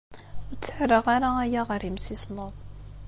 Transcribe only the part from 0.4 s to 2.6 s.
Ur ttarraɣ ara aya ɣer yimsismeḍ.